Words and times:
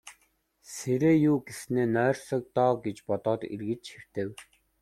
Сэрээе 0.73 1.17
юү 1.31 1.37
гэснээ 1.45 1.87
нойрсог 1.95 2.43
доо 2.55 2.73
гэж 2.83 2.97
бодоод 3.07 3.41
эргэж 3.53 3.83
хэвтэв. 3.93 4.29